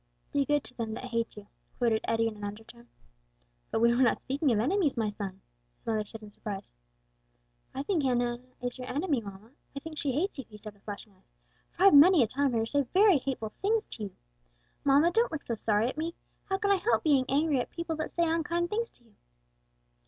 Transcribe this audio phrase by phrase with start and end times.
[0.33, 1.45] '""'Do good to them that hate you,'"
[1.77, 2.89] quoted Eddie in an undertone.
[3.69, 5.41] "But we were not speaking of enemies, my son,"
[5.75, 6.71] his mother said in surprise.
[7.75, 10.73] "I think Aunt Enna is your enemy, mamma; I think she hates you," he said,
[10.73, 11.29] with flashing eyes,
[11.69, 14.15] "for I've many a time heard her say very hateful things to you.
[14.83, 16.15] Mamma, don't look so sorry at me;
[16.45, 19.13] how can I help being angry at people that say unkind things to you?"